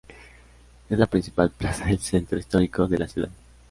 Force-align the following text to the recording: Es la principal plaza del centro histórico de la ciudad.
Es 0.89 0.97
la 0.97 1.05
principal 1.05 1.51
plaza 1.51 1.85
del 1.85 1.99
centro 1.99 2.39
histórico 2.39 2.87
de 2.87 2.97
la 2.97 3.07
ciudad. 3.07 3.29